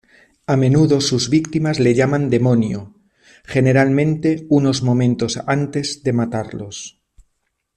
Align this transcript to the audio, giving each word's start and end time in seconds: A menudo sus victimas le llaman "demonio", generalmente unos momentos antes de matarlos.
A 0.47 0.55
menudo 0.57 0.99
sus 0.99 1.29
victimas 1.29 1.79
le 1.79 1.93
llaman 1.93 2.31
"demonio", 2.31 2.95
generalmente 3.43 4.47
unos 4.49 4.81
momentos 4.81 5.37
antes 5.45 6.01
de 6.01 6.11
matarlos. 6.11 6.99